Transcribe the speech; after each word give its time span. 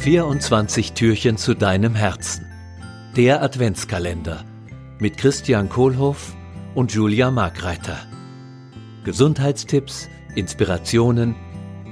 24 0.00 0.94
Türchen 0.94 1.36
zu 1.36 1.52
deinem 1.52 1.94
Herzen. 1.94 2.46
Der 3.18 3.42
Adventskalender 3.42 4.46
mit 4.98 5.18
Christian 5.18 5.68
Kohlhoff 5.68 6.34
und 6.74 6.94
Julia 6.94 7.30
Markreiter. 7.30 7.98
Gesundheitstipps, 9.04 10.08
Inspirationen 10.34 11.34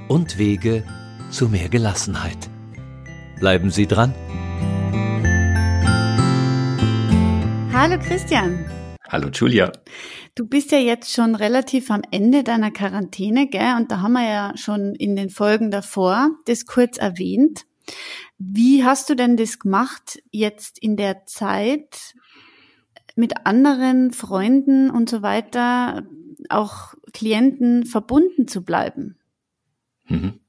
und 0.07 0.39
Wege 0.39 0.83
zu 1.29 1.49
mehr 1.49 1.69
Gelassenheit. 1.69 2.49
Bleiben 3.39 3.69
Sie 3.69 3.85
dran. 3.85 4.15
Hallo 7.71 7.99
Christian. 7.99 8.65
Hallo 9.07 9.29
Julia. 9.29 9.71
Du 10.33 10.47
bist 10.47 10.71
ja 10.71 10.79
jetzt 10.79 11.13
schon 11.13 11.35
relativ 11.35 11.91
am 11.91 12.01
Ende 12.09 12.43
deiner 12.43 12.71
Quarantäne, 12.71 13.47
gell? 13.49 13.75
Und 13.77 13.91
da 13.91 14.01
haben 14.01 14.13
wir 14.13 14.27
ja 14.27 14.53
schon 14.55 14.95
in 14.95 15.15
den 15.15 15.29
Folgen 15.29 15.69
davor 15.69 16.31
das 16.45 16.65
kurz 16.65 16.97
erwähnt. 16.97 17.68
Wie 18.37 18.83
hast 18.83 19.09
du 19.09 19.15
denn 19.15 19.37
das 19.37 19.59
gemacht 19.59 20.21
jetzt 20.31 20.79
in 20.79 20.97
der 20.97 21.25
Zeit 21.25 22.15
mit 23.15 23.45
anderen 23.45 24.11
Freunden 24.11 24.89
und 24.89 25.09
so 25.09 25.21
weiter, 25.21 26.03
auch 26.49 26.93
Klienten 27.13 27.85
verbunden 27.85 28.47
zu 28.47 28.63
bleiben? 28.63 29.17
Mhm. 30.07 30.39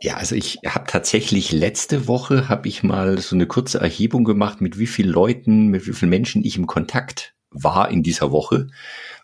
Ja, 0.00 0.16
also 0.16 0.34
ich 0.34 0.58
habe 0.66 0.86
tatsächlich 0.86 1.52
letzte 1.52 2.08
Woche 2.08 2.48
habe 2.48 2.68
ich 2.68 2.82
mal 2.82 3.18
so 3.18 3.36
eine 3.36 3.46
kurze 3.46 3.80
Erhebung 3.80 4.24
gemacht, 4.24 4.60
mit 4.60 4.78
wie 4.78 4.86
vielen 4.86 5.08
Leuten, 5.08 5.68
mit 5.68 5.86
wie 5.86 5.92
vielen 5.92 6.10
Menschen 6.10 6.44
ich 6.44 6.56
im 6.56 6.66
Kontakt 6.66 7.34
war 7.50 7.90
in 7.90 8.02
dieser 8.02 8.30
Woche. 8.30 8.66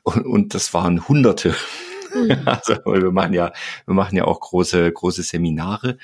Und, 0.02 0.24
und 0.24 0.54
das 0.54 0.72
waren 0.72 1.06
Hunderte. 1.08 1.54
Also 2.44 2.74
wir 2.84 3.12
machen 3.12 3.34
ja, 3.34 3.52
wir 3.86 3.94
machen 3.94 4.16
ja 4.16 4.24
auch 4.24 4.40
große, 4.40 4.92
große 4.92 5.22
Seminare. 5.22 5.98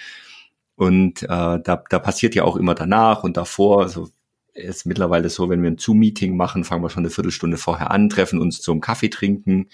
Und 0.77 1.23
äh, 1.23 1.27
da, 1.27 1.61
da 1.61 1.99
passiert 1.99 2.35
ja 2.35 2.45
auch 2.45 2.57
immer 2.57 2.75
danach 2.75 3.25
und 3.25 3.37
davor, 3.37 3.83
also 3.83 4.09
ist 4.53 4.87
mittlerweile 4.87 5.29
so, 5.29 5.49
wenn 5.49 5.63
wir 5.63 5.71
ein 5.71 5.79
Zoom-Meeting 5.79 6.37
machen, 6.37 6.65
fangen 6.65 6.83
wir 6.83 6.91
schon 6.91 7.03
eine 7.03 7.11
Viertelstunde 7.11 7.57
vorher 7.57 7.91
an, 7.91 8.09
treffen 8.09 8.41
uns 8.41 8.61
zum 8.61 8.81
Kaffee 8.81 9.11
trinken. 9.11 9.69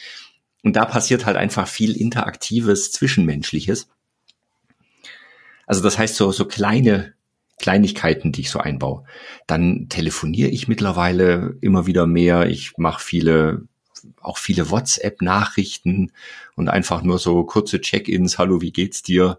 Und 0.62 0.77
da 0.77 0.84
passiert 0.84 1.27
halt 1.27 1.37
einfach 1.37 1.67
viel 1.67 1.97
Interaktives, 1.97 2.93
Zwischenmenschliches. 2.93 3.89
Also 5.67 5.83
das 5.83 5.99
heißt 5.99 6.17
so, 6.17 6.31
so 6.33 6.47
kleine 6.47 7.15
Kleinigkeiten, 7.62 8.33
die 8.33 8.43
ich 8.43 8.51
so 8.51 8.59
einbaue. 8.59 9.05
Dann 9.47 9.89
telefoniere 9.89 10.51
ich 10.51 10.69
mittlerweile 10.69 11.56
immer 11.61 11.87
wieder 11.87 12.06
mehr. 12.06 12.49
Ich 12.49 12.77
mache 12.77 13.03
viele, 13.03 13.62
auch 14.20 14.39
viele 14.39 14.70
WhatsApp-Nachrichten 14.70 16.12
und 16.56 16.69
einfach 16.69 17.03
nur 17.03 17.19
so 17.19 17.45
kurze 17.45 17.81
Check-ins. 17.81 18.39
Hallo, 18.39 18.61
wie 18.61 18.72
geht's 18.72 19.03
dir? 19.03 19.39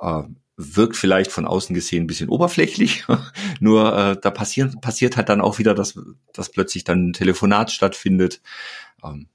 Äh, 0.00 0.22
wirkt 0.56 0.96
vielleicht 0.96 1.32
von 1.32 1.46
außen 1.46 1.74
gesehen 1.74 2.04
ein 2.04 2.06
bisschen 2.06 2.28
oberflächlich. 2.28 3.04
nur 3.60 3.96
äh, 3.96 4.16
da 4.20 4.30
passiert, 4.30 4.80
passiert 4.80 5.16
halt 5.16 5.28
dann 5.28 5.40
auch 5.40 5.58
wieder, 5.58 5.74
dass, 5.74 5.98
dass 6.32 6.50
plötzlich 6.50 6.84
dann 6.84 7.08
ein 7.08 7.12
Telefonat 7.12 7.70
stattfindet. 7.70 8.40
Ähm, 9.02 9.28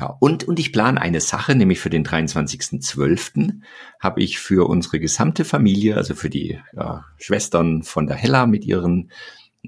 ja, 0.00 0.16
und, 0.20 0.44
und 0.44 0.60
ich 0.60 0.72
plane 0.72 1.00
eine 1.00 1.20
Sache, 1.20 1.56
nämlich 1.56 1.80
für 1.80 1.90
den 1.90 2.04
23.12. 2.04 3.60
habe 3.98 4.22
ich 4.22 4.38
für 4.38 4.68
unsere 4.68 5.00
gesamte 5.00 5.44
Familie, 5.44 5.96
also 5.96 6.14
für 6.14 6.30
die 6.30 6.60
ja, 6.72 7.04
Schwestern 7.18 7.82
von 7.82 8.06
der 8.06 8.16
Hella 8.16 8.46
mit 8.46 8.64
ihren, 8.64 9.10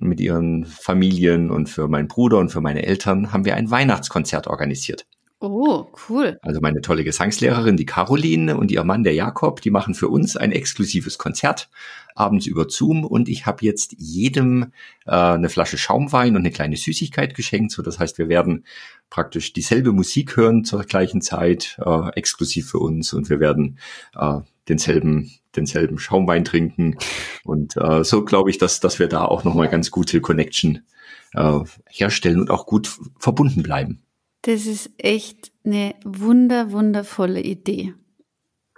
mit 0.00 0.20
ihren 0.20 0.64
Familien 0.66 1.50
und 1.50 1.68
für 1.68 1.88
meinen 1.88 2.08
Bruder 2.08 2.38
und 2.38 2.50
für 2.50 2.60
meine 2.60 2.84
Eltern, 2.84 3.32
haben 3.32 3.44
wir 3.44 3.56
ein 3.56 3.70
Weihnachtskonzert 3.70 4.46
organisiert. 4.46 5.06
Oh, 5.42 5.86
cool. 6.10 6.38
Also 6.42 6.60
meine 6.60 6.82
tolle 6.82 7.02
Gesangslehrerin, 7.02 7.78
die 7.78 7.86
Caroline 7.86 8.58
und 8.58 8.70
ihr 8.70 8.84
Mann, 8.84 9.04
der 9.04 9.14
Jakob, 9.14 9.62
die 9.62 9.70
machen 9.70 9.94
für 9.94 10.08
uns 10.08 10.36
ein 10.36 10.52
exklusives 10.52 11.16
Konzert 11.16 11.70
abends 12.14 12.44
über 12.44 12.66
Zoom 12.68 13.06
und 13.06 13.26
ich 13.26 13.46
habe 13.46 13.64
jetzt 13.64 13.94
jedem 13.96 14.72
äh, 15.06 15.12
eine 15.12 15.48
Flasche 15.48 15.78
Schaumwein 15.78 16.36
und 16.36 16.42
eine 16.42 16.50
kleine 16.50 16.76
Süßigkeit 16.76 17.34
geschenkt. 17.34 17.72
So, 17.72 17.80
das 17.80 17.98
heißt, 17.98 18.18
wir 18.18 18.28
werden 18.28 18.66
praktisch 19.08 19.54
dieselbe 19.54 19.92
Musik 19.92 20.36
hören 20.36 20.64
zur 20.64 20.84
gleichen 20.84 21.22
Zeit, 21.22 21.78
äh, 21.82 22.10
exklusiv 22.16 22.68
für 22.72 22.78
uns 22.78 23.14
und 23.14 23.30
wir 23.30 23.40
werden 23.40 23.78
äh, 24.14 24.40
denselben 24.70 25.30
denselben 25.54 25.98
Schaumwein 25.98 26.44
trinken 26.44 26.96
und 27.44 27.76
äh, 27.76 28.04
so 28.04 28.24
glaube 28.24 28.50
ich, 28.50 28.58
dass 28.58 28.80
dass 28.80 28.98
wir 28.98 29.08
da 29.08 29.24
auch 29.24 29.44
noch 29.44 29.54
mal 29.54 29.68
ganz 29.68 29.90
gute 29.90 30.20
Connection 30.20 30.86
äh, 31.34 31.60
herstellen 31.88 32.40
und 32.40 32.50
auch 32.50 32.66
gut 32.66 32.90
verbunden 33.18 33.62
bleiben. 33.62 34.02
Das 34.42 34.66
ist 34.66 34.90
echt 34.96 35.52
eine 35.64 35.94
wunder, 36.04 36.72
wundervolle 36.72 37.42
Idee. 37.42 37.94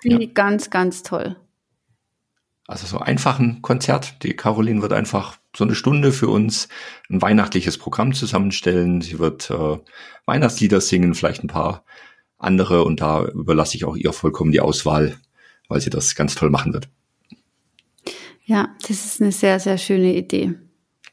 Finde 0.01 0.25
ja. 0.25 0.31
ganz, 0.33 0.71
ganz 0.71 1.05
toll. 1.05 1.37
Also 2.67 2.87
so 2.87 2.99
einfach 2.99 3.39
ein 3.39 3.63
Konzert. 3.63 4.23
Die 4.25 4.35
Caroline 4.35 4.83
wird 4.83 4.93
einfach 4.93 5.39
so 5.57 5.65
eine 5.65 5.75
Stunde 5.75 6.13
für 6.13 6.29
uns 6.29 6.69
ein 7.11 7.23
weihnachtliches 7.23 7.79
Programm 7.79 8.13
zusammenstellen. 8.13 9.01
Sie 9.01 9.19
wird 9.19 9.51
äh, 9.51 9.79
Weihnachtslieder 10.27 10.81
singen, 10.81 11.15
vielleicht 11.15 11.45
ein 11.45 11.49
paar 11.49 11.85
andere 12.39 12.85
und 12.85 13.01
da 13.01 13.25
überlasse 13.25 13.77
ich 13.77 13.85
auch 13.85 13.97
ihr 13.97 14.13
vollkommen 14.13 14.51
die 14.51 14.61
Auswahl, 14.61 15.17
weil 15.73 15.81
sie 15.81 15.91
das 15.91 16.15
ganz 16.15 16.35
toll 16.35 16.51
machen 16.51 16.73
wird. 16.73 16.89
Ja, 18.45 18.75
das 18.83 19.05
ist 19.05 19.21
eine 19.21 19.33
sehr, 19.33 19.59
sehr 19.61 19.79
schöne 19.79 20.15
Idee. 20.15 20.55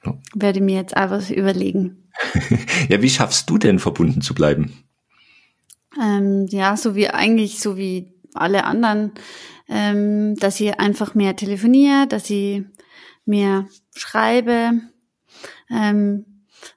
Ja. 0.05 0.17
Werde 0.35 0.61
mir 0.61 0.75
jetzt 0.75 0.95
einfach 0.95 1.29
überlegen. 1.29 2.09
ja, 2.89 3.01
wie 3.01 3.09
schaffst 3.09 3.49
du 3.49 3.57
denn 3.57 3.79
verbunden 3.79 4.21
zu 4.21 4.33
bleiben? 4.33 4.83
Ähm, 6.01 6.47
ja, 6.49 6.75
so 6.77 6.95
wie 6.95 7.09
eigentlich, 7.09 7.59
so 7.59 7.77
wie 7.77 8.13
alle 8.33 8.63
anderen, 8.63 9.13
ähm, 9.67 10.35
dass 10.35 10.59
ich 10.59 10.79
einfach 10.79 11.15
mehr 11.15 11.35
telefoniere, 11.35 12.07
dass 12.07 12.29
ich 12.29 12.63
mehr 13.25 13.67
schreibe. 13.95 14.71
Ähm, 15.69 16.25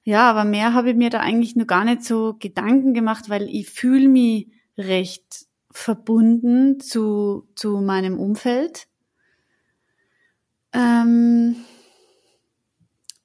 ja, 0.04 0.30
aber 0.30 0.44
mehr 0.44 0.74
habe 0.74 0.90
ich 0.90 0.96
mir 0.96 1.10
da 1.10 1.20
eigentlich 1.20 1.56
nur 1.56 1.66
gar 1.66 1.84
nicht 1.84 2.04
so 2.04 2.36
Gedanken 2.38 2.94
gemacht, 2.94 3.28
weil 3.28 3.48
ich 3.48 3.68
fühle 3.70 4.08
mich 4.08 4.48
recht 4.76 5.46
verbunden 5.72 6.80
zu, 6.80 7.48
zu 7.54 7.80
meinem 7.80 8.18
Umfeld. 8.18 8.86
Ähm, 10.72 11.56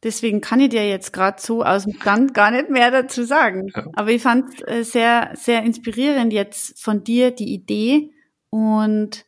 Deswegen 0.03 0.41
kann 0.41 0.59
ich 0.59 0.69
dir 0.69 0.87
jetzt 0.87 1.11
gerade 1.11 1.41
so 1.41 1.63
aus 1.63 1.83
dem 1.83 1.93
Stand 1.93 2.33
gar 2.33 2.51
nicht 2.51 2.69
mehr 2.69 2.91
dazu 2.91 3.23
sagen. 3.23 3.71
Aber 3.93 4.09
ich 4.09 4.21
fand 4.21 4.61
es 4.61 4.61
äh, 4.61 4.83
sehr, 4.83 5.31
sehr 5.35 5.63
inspirierend 5.63 6.31
jetzt 6.31 6.79
von 6.79 7.03
dir 7.03 7.31
die 7.31 7.51
Idee 7.51 8.11
und 8.49 9.25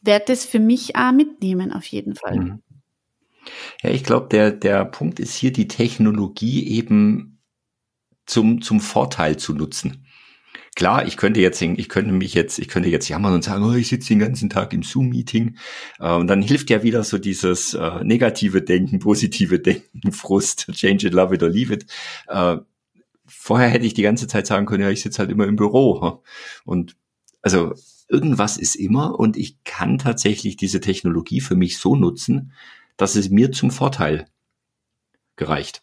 werde 0.00 0.32
es 0.32 0.46
für 0.46 0.60
mich 0.60 0.94
auch 0.96 1.12
mitnehmen, 1.12 1.72
auf 1.72 1.84
jeden 1.86 2.14
Fall. 2.14 2.36
Mhm. 2.36 2.62
Ja, 3.82 3.90
ich 3.90 4.04
glaube, 4.04 4.28
der, 4.28 4.52
der 4.52 4.84
Punkt 4.84 5.18
ist 5.18 5.34
hier, 5.34 5.52
die 5.52 5.66
Technologie 5.66 6.68
eben 6.68 7.40
zum, 8.26 8.62
zum 8.62 8.80
Vorteil 8.80 9.38
zu 9.38 9.54
nutzen. 9.54 10.06
Klar, 10.76 11.06
ich 11.06 11.16
könnte 11.16 11.40
jetzt, 11.40 11.60
ich 11.60 11.88
könnte 11.88 12.12
mich 12.12 12.34
jetzt, 12.34 12.58
ich 12.58 12.68
könnte 12.68 12.88
jetzt 12.88 13.08
jammern 13.08 13.34
und 13.34 13.44
sagen, 13.44 13.64
oh, 13.64 13.74
ich 13.74 13.88
sitze 13.88 14.08
den 14.10 14.20
ganzen 14.20 14.48
Tag 14.48 14.72
im 14.72 14.82
Zoom-Meeting. 14.82 15.56
Äh, 15.98 16.14
und 16.14 16.28
dann 16.28 16.42
hilft 16.42 16.70
ja 16.70 16.82
wieder 16.82 17.02
so 17.02 17.18
dieses 17.18 17.74
äh, 17.74 18.04
negative 18.04 18.62
Denken, 18.62 18.98
positive 19.00 19.58
Denken, 19.58 20.12
Frust, 20.12 20.70
change 20.72 21.06
it, 21.06 21.12
love 21.12 21.34
it 21.34 21.42
or 21.42 21.48
leave 21.48 21.72
it. 21.72 21.86
Äh, 22.28 22.58
vorher 23.26 23.68
hätte 23.68 23.86
ich 23.86 23.94
die 23.94 24.02
ganze 24.02 24.26
Zeit 24.28 24.46
sagen 24.46 24.66
können, 24.66 24.82
ja, 24.82 24.90
ich 24.90 25.02
sitze 25.02 25.18
halt 25.18 25.30
immer 25.30 25.46
im 25.46 25.56
Büro. 25.56 26.22
Und 26.64 26.96
also 27.42 27.74
irgendwas 28.08 28.56
ist 28.56 28.74
immer 28.74 29.18
und 29.18 29.36
ich 29.36 29.62
kann 29.64 29.98
tatsächlich 29.98 30.56
diese 30.56 30.80
Technologie 30.80 31.40
für 31.40 31.56
mich 31.56 31.78
so 31.78 31.96
nutzen, 31.96 32.52
dass 32.96 33.16
es 33.16 33.30
mir 33.30 33.52
zum 33.52 33.70
Vorteil 33.70 34.26
gereicht. 35.36 35.82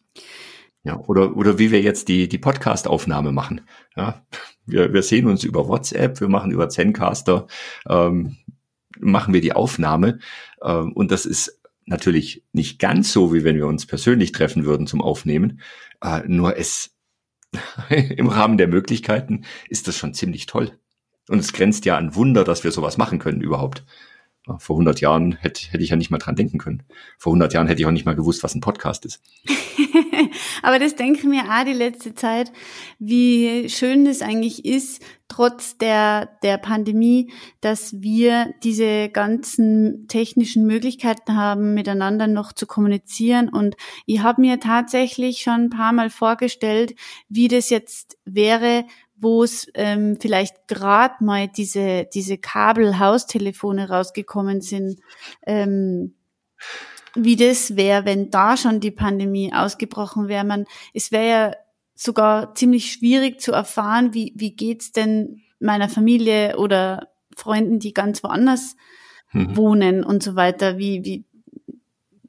Ja, 0.88 0.98
oder, 1.02 1.36
oder 1.36 1.60
wie 1.60 1.72
wir 1.72 1.82
jetzt 1.82 2.08
die, 2.08 2.30
die 2.30 2.38
Podcast-Aufnahme 2.38 3.34
machen. 3.34 3.60
Ja, 3.98 4.26
wir, 4.66 4.94
wir 4.94 5.04
sehen 5.04 5.28
uns 5.28 5.44
über 5.44 5.68
WhatsApp, 5.68 6.22
wir 6.22 6.30
machen 6.30 6.50
über 6.50 6.70
Zencaster, 6.70 7.48
ähm, 7.90 8.38
machen 8.98 9.34
wir 9.34 9.42
die 9.42 9.52
Aufnahme. 9.52 10.20
Ähm, 10.64 10.94
und 10.94 11.12
das 11.12 11.26
ist 11.26 11.62
natürlich 11.86 12.46
nicht 12.54 12.80
ganz 12.80 13.12
so, 13.12 13.34
wie 13.34 13.44
wenn 13.44 13.58
wir 13.58 13.68
uns 13.68 13.86
persönlich 13.86 14.32
treffen 14.32 14.64
würden 14.64 14.88
zum 14.88 15.02
Aufnehmen. 15.02 15.60
Äh, 16.02 16.22
nur 16.26 16.56
es 16.58 16.96
im 17.90 18.28
Rahmen 18.28 18.58
der 18.58 18.70
Möglichkeiten 18.70 19.44
ist 19.68 19.90
das 19.90 19.98
schon 19.98 20.14
ziemlich 20.14 20.46
toll. 20.46 20.72
Und 21.28 21.40
es 21.40 21.52
grenzt 21.52 21.84
ja 21.84 21.98
an 21.98 22.16
Wunder, 22.16 22.46
dass 22.46 22.64
wir 22.64 22.72
sowas 22.72 22.98
machen 22.98 23.20
können 23.20 23.42
überhaupt. 23.42 23.84
Vor 24.60 24.76
100 24.76 25.02
Jahren 25.02 25.34
hätte, 25.34 25.72
hätte 25.72 25.84
ich 25.84 25.90
ja 25.90 25.96
nicht 25.96 26.10
mal 26.10 26.18
dran 26.18 26.36
denken 26.36 26.58
können. 26.58 26.84
Vor 27.18 27.32
100 27.32 27.54
Jahren 27.54 27.68
hätte 27.68 27.82
ich 27.82 27.86
auch 27.86 27.92
nicht 27.92 28.06
mal 28.06 28.16
gewusst, 28.16 28.44
was 28.44 28.56
ein 28.56 28.62
Podcast 28.62 29.06
ist. 29.06 29.22
Aber 30.62 30.80
das 30.80 30.96
denke 30.96 31.20
ich 31.20 31.26
mir 31.26 31.44
auch 31.44 31.64
die 31.64 31.74
letzte 31.74 32.16
Zeit, 32.16 32.52
wie 33.00 33.70
schön 33.70 34.06
das 34.06 34.22
eigentlich 34.22 34.66
ist, 34.66 35.02
trotz 35.28 35.78
der, 35.78 36.30
der 36.44 36.58
Pandemie, 36.58 37.32
dass 37.62 38.02
wir 38.02 38.54
diese 38.64 39.10
ganzen 39.10 40.08
technischen 40.08 40.66
Möglichkeiten 40.66 41.36
haben, 41.36 41.74
miteinander 41.74 42.28
noch 42.28 42.54
zu 42.54 42.66
kommunizieren. 42.66 43.50
Und 43.50 43.76
ich 44.06 44.22
habe 44.22 44.42
mir 44.42 44.60
tatsächlich 44.60 45.40
schon 45.40 45.66
ein 45.66 45.70
paar 45.70 45.94
Mal 45.94 46.10
vorgestellt, 46.10 46.96
wie 47.30 47.48
das 47.48 47.70
jetzt 47.70 48.18
wäre, 48.26 48.86
wo 49.20 49.44
es 49.44 49.68
ähm, 49.74 50.18
vielleicht 50.20 50.68
gerade 50.68 51.24
mal 51.24 51.48
diese, 51.48 52.08
diese 52.14 52.38
Kabel-Haustelefone 52.38 53.90
rausgekommen 53.90 54.62
sind, 54.62 55.00
ähm, 55.46 56.16
wie 57.16 57.36
das 57.36 57.76
wäre, 57.76 58.06
wenn 58.06 58.30
da 58.30 58.58
schon 58.58 58.80
die 58.80 58.92
Pandemie 58.92 59.52
ausgebrochen 59.54 60.28
wäre. 60.28 60.46
Man, 60.46 60.66
es 60.94 61.12
wäre 61.12 61.30
ja 61.30 61.52
sogar 61.96 62.54
ziemlich 62.54 62.92
schwierig 62.92 63.42
zu 63.42 63.52
erfahren, 63.52 64.14
wie, 64.14 64.34
wie 64.36 64.56
geht's 64.56 64.92
denn 64.92 65.42
meiner 65.60 65.90
Familie 65.90 66.58
oder 66.58 67.10
Freunden, 67.36 67.80
die 67.80 67.94
ganz 67.94 68.24
woanders 68.24 68.76
mhm. 69.32 69.58
wohnen 69.58 70.04
und 70.04 70.22
so 70.22 70.36
weiter. 70.36 70.78
Wie, 70.78 71.04
wie, 71.04 71.26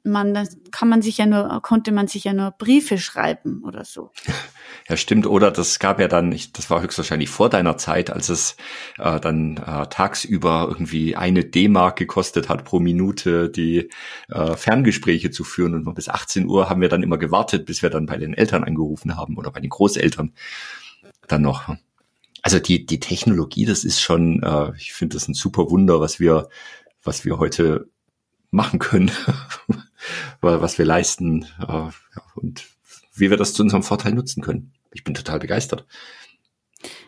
man, 0.09 0.33
das 0.33 0.57
kann 0.71 0.89
man 0.89 1.01
sich 1.01 1.17
ja 1.17 1.25
nur, 1.25 1.61
konnte 1.61 1.91
man 1.91 2.07
sich 2.07 2.25
ja 2.25 2.33
nur 2.33 2.51
Briefe 2.51 2.97
schreiben 2.97 3.63
oder 3.63 3.85
so. 3.85 4.11
Ja, 4.87 4.97
stimmt. 4.97 5.27
Oder 5.27 5.51
das 5.51 5.77
gab 5.77 5.99
ja 5.99 6.07
dann, 6.07 6.31
ich, 6.31 6.51
das 6.51 6.69
war 6.69 6.81
höchstwahrscheinlich 6.81 7.29
vor 7.29 7.49
deiner 7.49 7.77
Zeit, 7.77 8.09
als 8.09 8.29
es 8.29 8.55
äh, 8.97 9.19
dann 9.19 9.57
äh, 9.57 9.85
tagsüber 9.87 10.65
irgendwie 10.67 11.15
eine 11.15 11.45
D-Mark 11.45 11.95
gekostet 11.95 12.49
hat 12.49 12.65
pro 12.65 12.79
Minute, 12.79 13.49
die 13.49 13.89
äh, 14.29 14.55
Ferngespräche 14.55 15.29
zu 15.29 15.43
führen. 15.43 15.75
Und 15.75 15.93
bis 15.93 16.09
18 16.09 16.47
Uhr 16.47 16.69
haben 16.69 16.81
wir 16.81 16.89
dann 16.89 17.03
immer 17.03 17.17
gewartet, 17.19 17.65
bis 17.65 17.83
wir 17.83 17.91
dann 17.91 18.07
bei 18.07 18.17
den 18.17 18.33
Eltern 18.33 18.63
angerufen 18.63 19.15
haben 19.15 19.37
oder 19.37 19.51
bei 19.51 19.59
den 19.59 19.69
Großeltern 19.69 20.33
dann 21.27 21.41
noch. 21.41 21.75
Also 22.41 22.59
die, 22.59 22.85
die 22.85 22.99
Technologie, 22.99 23.65
das 23.65 23.83
ist 23.83 24.01
schon, 24.01 24.41
äh, 24.43 24.71
ich 24.77 24.93
finde 24.93 25.15
das 25.15 25.27
ein 25.27 25.33
super 25.33 25.69
Wunder, 25.69 25.99
was 25.99 26.19
wir, 26.19 26.49
was 27.03 27.25
wir 27.25 27.37
heute 27.37 27.89
machen 28.51 28.79
können, 28.79 29.11
was 30.41 30.77
wir 30.77 30.85
leisten 30.85 31.45
äh, 31.67 31.89
und 32.35 32.67
wie 33.13 33.29
wir 33.29 33.37
das 33.37 33.53
zu 33.53 33.63
unserem 33.63 33.83
Vorteil 33.83 34.13
nutzen 34.13 34.41
können. 34.41 34.73
Ich 34.91 35.03
bin 35.03 35.13
total 35.13 35.39
begeistert. 35.39 35.85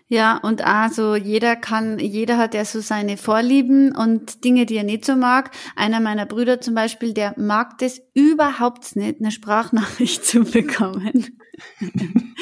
Ja, 0.08 0.36
und 0.36 0.62
also 0.62 1.16
jeder 1.16 1.56
kann, 1.56 1.98
jeder 1.98 2.38
hat 2.38 2.54
ja 2.54 2.66
so 2.66 2.82
seine 2.82 3.16
Vorlieben 3.16 3.96
und 3.96 4.44
Dinge, 4.44 4.66
die 4.66 4.76
er 4.76 4.84
nicht 4.84 5.06
so 5.06 5.16
mag. 5.16 5.52
Einer 5.78 6.02
meiner 6.02 6.26
Brüder 6.26 6.60
zum 6.60 6.76
Beispiel, 6.76 7.14
der 7.14 7.34
mag 7.38 7.78
das 7.78 8.02
überhaupt 8.14 8.98
nicht, 8.98 9.22
eine 9.22 9.32
Sprachnachricht 9.32 10.26
zu 10.26 10.44
bekommen. 10.44 11.40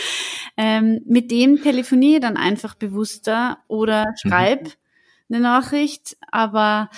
ähm, 0.58 1.02
mit 1.06 1.30
dem 1.30 1.62
telefoniere 1.62 2.22
dann 2.22 2.38
einfach 2.38 2.74
bewusster 2.74 3.60
oder 3.68 4.06
mhm. 4.06 4.30
schreib 4.30 4.64
mhm. 4.64 5.36
eine 5.36 5.40
Nachricht, 5.44 6.18
aber 6.32 6.90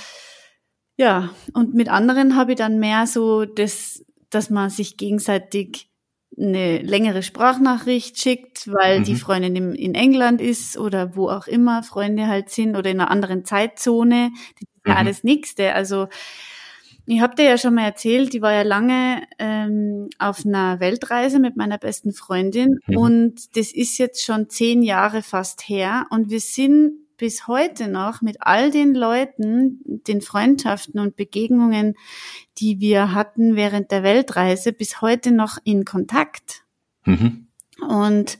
ja, 1.02 1.32
und 1.54 1.74
mit 1.74 1.90
anderen 1.90 2.36
habe 2.36 2.52
ich 2.52 2.58
dann 2.60 2.78
mehr 2.78 3.08
so 3.08 3.46
das, 3.46 4.06
dass 4.30 4.52
man 4.52 4.70
sich 4.70 4.98
gegenseitig 4.98 5.90
eine 6.38 6.78
längere 6.78 7.24
Sprachnachricht 7.24 8.22
schickt, 8.22 8.72
weil 8.72 9.00
mhm. 9.00 9.04
die 9.06 9.16
Freundin 9.16 9.56
in, 9.56 9.74
in, 9.74 9.96
England 9.96 10.42
ist 10.42 10.78
oder 10.78 11.16
wo 11.16 11.28
auch 11.28 11.48
immer 11.48 11.82
Freunde 11.82 12.28
halt 12.28 12.52
sind 12.52 12.76
oder 12.76 12.92
in 12.92 13.02
einer 13.02 13.10
anderen 13.10 13.46
Zeitzone. 13.46 14.30
Das 14.54 14.62
ist 14.62 14.86
ja 14.86 14.92
mhm. 14.94 14.98
alles 15.00 15.24
Nächste. 15.24 15.74
Also 15.74 16.08
ich 17.08 17.20
habe 17.20 17.34
dir 17.34 17.46
ja 17.46 17.58
schon 17.58 17.74
mal 17.74 17.86
erzählt, 17.86 18.32
die 18.32 18.44
war 18.44 18.54
ja 18.54 18.62
lange 18.62 19.24
ähm, 19.40 20.08
auf 20.20 20.46
einer 20.46 20.80
Weltreise 20.80 21.40
mit 21.40 21.58
meiner 21.58 21.80
besten 21.80 22.14
Freundin 22.14 22.78
mhm. 22.86 22.98
und 22.98 23.58
das 23.58 23.72
ist 23.72 23.98
jetzt 23.98 24.24
schon 24.24 24.50
zehn 24.50 24.84
Jahre 24.84 25.24
fast 25.24 25.68
her 25.68 26.06
und 26.12 26.30
wir 26.30 26.40
sind 26.40 27.01
bis 27.22 27.46
heute 27.46 27.88
noch 27.88 28.24
mit 28.24 28.38
all 28.40 28.72
den 28.72 28.96
Leuten, 28.96 29.80
den 29.86 30.22
Freundschaften 30.22 31.00
und 31.00 31.16
Begegnungen, 31.16 31.94
die 32.58 32.80
wir 32.80 33.14
hatten 33.14 33.56
während 33.56 33.92
der 33.92 34.02
Weltreise, 34.02 34.74
bis 34.74 35.02
heute 35.02 35.32
noch 35.32 35.60
in 35.64 35.86
Kontakt. 35.86 36.64
Mhm. 37.06 37.46
Und 37.88 38.40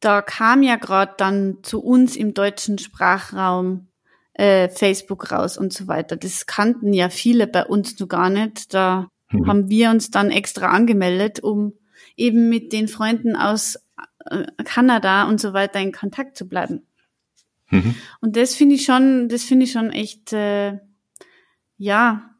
da 0.00 0.22
kam 0.22 0.64
ja 0.64 0.74
gerade 0.74 1.14
dann 1.16 1.58
zu 1.62 1.80
uns 1.80 2.16
im 2.16 2.34
deutschen 2.34 2.78
Sprachraum 2.78 3.86
äh, 4.34 4.68
Facebook 4.70 5.30
raus 5.30 5.56
und 5.56 5.72
so 5.72 5.86
weiter. 5.86 6.16
Das 6.16 6.46
kannten 6.46 6.92
ja 6.92 7.10
viele 7.10 7.46
bei 7.46 7.64
uns 7.64 7.96
noch 8.00 8.08
gar 8.08 8.28
nicht. 8.28 8.74
Da 8.74 9.06
mhm. 9.30 9.46
haben 9.46 9.70
wir 9.70 9.90
uns 9.90 10.10
dann 10.10 10.32
extra 10.32 10.72
angemeldet, 10.72 11.44
um 11.44 11.74
eben 12.16 12.48
mit 12.48 12.72
den 12.72 12.88
Freunden 12.88 13.36
aus 13.36 13.78
äh, 14.24 14.46
Kanada 14.64 15.28
und 15.28 15.40
so 15.40 15.52
weiter 15.52 15.78
in 15.78 15.92
Kontakt 15.92 16.36
zu 16.36 16.48
bleiben. 16.48 16.82
Mhm. 17.70 17.94
Und 18.20 18.36
das 18.36 18.54
finde 18.54 18.76
ich 18.76 18.84
schon, 18.84 19.28
das 19.28 19.44
finde 19.44 19.64
ich 19.64 19.72
schon 19.72 19.90
echt, 19.90 20.32
äh, 20.32 20.78
ja, 21.76 22.30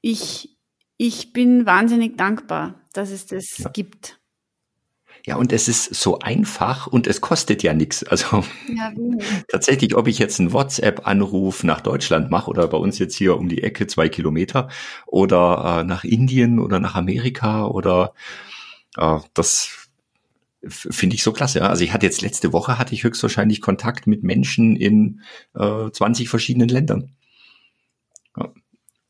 ich, 0.00 0.56
ich 0.96 1.32
bin 1.32 1.66
wahnsinnig 1.66 2.16
dankbar, 2.16 2.80
dass 2.92 3.10
es 3.10 3.26
das 3.26 3.58
ja. 3.58 3.70
gibt. 3.70 4.18
Ja, 5.24 5.36
und 5.36 5.52
es 5.52 5.68
ist 5.68 5.94
so 5.94 6.18
einfach 6.18 6.88
und 6.88 7.06
es 7.06 7.20
kostet 7.20 7.62
ja 7.62 7.74
nichts. 7.74 8.02
Also 8.02 8.42
ja, 8.66 8.92
tatsächlich, 9.48 9.94
ob 9.94 10.08
ich 10.08 10.18
jetzt 10.18 10.40
einen 10.40 10.52
WhatsApp-Anruf 10.52 11.62
nach 11.62 11.80
Deutschland 11.80 12.30
mache 12.30 12.50
oder 12.50 12.66
bei 12.66 12.76
uns 12.76 12.98
jetzt 12.98 13.14
hier 13.14 13.36
um 13.36 13.48
die 13.48 13.62
Ecke 13.62 13.86
zwei 13.86 14.08
Kilometer 14.08 14.68
oder 15.06 15.80
äh, 15.80 15.84
nach 15.84 16.02
Indien 16.02 16.58
oder 16.58 16.80
nach 16.80 16.96
Amerika 16.96 17.66
oder 17.66 18.14
äh, 18.96 19.18
das 19.34 19.81
finde 20.66 21.16
ich 21.16 21.22
so 21.22 21.32
klasse. 21.32 21.60
Ja? 21.60 21.68
Also 21.68 21.84
ich 21.84 21.92
hatte 21.92 22.06
jetzt 22.06 22.22
letzte 22.22 22.52
Woche 22.52 22.78
hatte 22.78 22.94
ich 22.94 23.04
höchstwahrscheinlich 23.04 23.60
Kontakt 23.60 24.06
mit 24.06 24.22
Menschen 24.22 24.76
in 24.76 25.20
äh, 25.54 25.90
20 25.90 26.28
verschiedenen 26.28 26.68
Ländern. 26.68 27.12
Ja. 28.36 28.52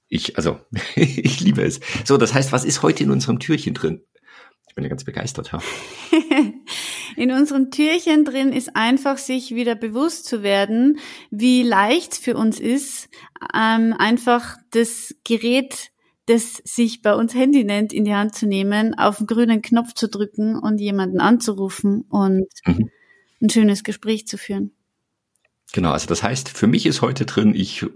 Ich, 0.08 0.37
also, 0.37 0.60
ich 0.94 1.40
liebe 1.40 1.62
es. 1.62 1.81
So, 2.04 2.16
das 2.16 2.34
heißt, 2.34 2.52
was 2.52 2.64
ist 2.64 2.82
heute 2.82 3.04
in 3.04 3.10
unserem 3.10 3.38
Türchen 3.38 3.75
drin? 3.75 4.02
Ich 4.69 4.75
bin 4.75 4.84
ja 4.84 4.88
ganz 4.88 5.04
begeistert, 5.04 5.52
ja. 5.52 5.60
in 7.16 7.31
unserem 7.31 7.70
Türchen 7.70 8.25
drin 8.25 8.54
ist 8.54 8.75
einfach, 8.75 9.19
sich 9.19 9.54
wieder 9.54 9.75
bewusst 9.75 10.25
zu 10.25 10.43
werden, 10.43 10.99
wie 11.31 11.62
leicht 11.62 12.14
für 12.14 12.37
uns 12.37 12.58
ist, 12.58 13.10
ähm, 13.54 13.94
einfach 13.99 14.56
das 14.70 15.14
Gerät 15.25 15.91
das 16.26 16.62
sich 16.64 17.02
bei 17.02 17.14
uns 17.14 17.34
Handy 17.34 17.64
nennt, 17.64 17.92
in 17.92 18.04
die 18.04 18.14
Hand 18.14 18.34
zu 18.34 18.46
nehmen, 18.46 18.94
auf 18.94 19.19
den 19.19 19.26
grünen 19.26 19.62
Knopf 19.62 19.94
zu 19.94 20.08
drücken 20.08 20.58
und 20.58 20.80
jemanden 20.80 21.20
anzurufen 21.20 22.02
und 22.08 22.46
mhm. 22.64 22.90
ein 23.40 23.50
schönes 23.50 23.82
Gespräch 23.82 24.26
zu 24.26 24.38
führen. 24.38 24.72
Genau, 25.72 25.90
also 25.90 26.06
das 26.06 26.22
heißt, 26.22 26.48
für 26.48 26.66
mich 26.66 26.86
ist 26.86 27.02
heute 27.02 27.24
drin, 27.24 27.54
ich 27.54 27.86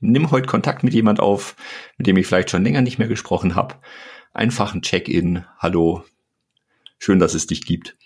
nimm 0.00 0.30
heute 0.30 0.46
Kontakt 0.46 0.84
mit 0.84 0.94
jemand 0.94 1.20
auf, 1.20 1.56
mit 1.96 2.06
dem 2.06 2.16
ich 2.16 2.26
vielleicht 2.26 2.50
schon 2.50 2.62
länger 2.62 2.82
nicht 2.82 2.98
mehr 2.98 3.08
gesprochen 3.08 3.54
habe. 3.54 3.76
Einfach 4.32 4.74
ein 4.74 4.82
Check-in, 4.82 5.44
hallo, 5.58 6.04
schön, 6.98 7.18
dass 7.18 7.34
es 7.34 7.46
dich 7.46 7.64
gibt. 7.64 7.96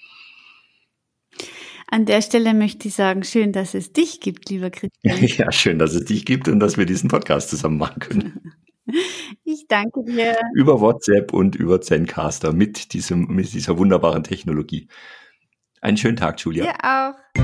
An 1.88 2.06
der 2.06 2.22
Stelle 2.22 2.54
möchte 2.54 2.88
ich 2.88 2.94
sagen, 2.94 3.24
schön, 3.24 3.52
dass 3.52 3.74
es 3.74 3.92
dich 3.92 4.20
gibt, 4.20 4.48
lieber 4.48 4.70
Christian. 4.70 5.18
Ja, 5.38 5.52
schön, 5.52 5.78
dass 5.78 5.94
es 5.94 6.04
dich 6.04 6.24
gibt 6.24 6.48
und 6.48 6.60
dass 6.60 6.78
wir 6.78 6.86
diesen 6.86 7.08
Podcast 7.08 7.50
zusammen 7.50 7.78
machen 7.78 8.00
können. 8.00 8.52
Ich 9.44 9.66
danke 9.68 10.04
dir. 10.04 10.36
Über 10.54 10.80
WhatsApp 10.80 11.32
und 11.32 11.54
über 11.54 11.80
Zencaster 11.80 12.52
mit 12.52 12.92
diesem, 12.92 13.26
mit 13.26 13.52
dieser 13.52 13.78
wunderbaren 13.78 14.24
Technologie. 14.24 14.88
Einen 15.80 15.96
schönen 15.96 16.16
Tag, 16.16 16.40
Julia. 16.40 16.64
Dir 16.64 16.74
auch. 16.82 17.43